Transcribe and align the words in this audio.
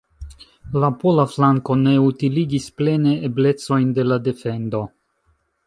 La 0.83 0.87
pola 1.03 1.25
flanko 1.33 1.75
ne 1.83 1.93
utiligis 2.05 2.67
plene 2.81 3.15
eblecojn 3.29 3.95
de 4.01 4.07
la 4.09 4.21
defendo. 4.33 4.83